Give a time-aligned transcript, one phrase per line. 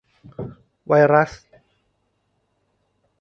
[0.87, 1.31] -ไวรัส